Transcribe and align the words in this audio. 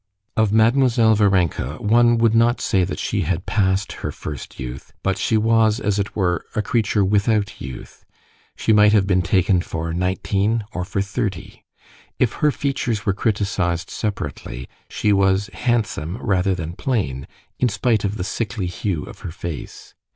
Of 0.35 0.51
Mademoiselle 0.51 1.13
Varenka 1.13 1.79
one 1.79 2.17
would 2.17 2.33
not 2.33 2.59
say 2.59 2.83
that 2.83 2.97
she 2.97 3.21
had 3.21 3.45
passed 3.45 3.91
her 4.01 4.11
first 4.11 4.59
youth, 4.59 4.93
but 5.03 5.19
she 5.19 5.37
was, 5.37 5.79
as 5.79 5.99
it 5.99 6.15
were, 6.15 6.43
a 6.55 6.63
creature 6.63 7.05
without 7.05 7.61
youth; 7.61 8.03
she 8.55 8.73
might 8.73 8.93
have 8.93 9.05
been 9.05 9.21
taken 9.21 9.61
for 9.61 9.93
nineteen 9.93 10.63
or 10.73 10.83
for 10.85 11.03
thirty. 11.03 11.61
If 12.17 12.33
her 12.41 12.49
features 12.49 13.05
were 13.05 13.13
criticized 13.13 13.91
separately, 13.91 14.67
she 14.89 15.13
was 15.13 15.51
handsome 15.53 16.17
rather 16.17 16.55
than 16.55 16.73
plain, 16.73 17.27
in 17.59 17.69
spite 17.69 18.03
of 18.03 18.17
the 18.17 18.23
sickly 18.23 18.65
hue 18.65 19.03
of 19.03 19.19
her 19.19 19.31
face. 19.31 19.93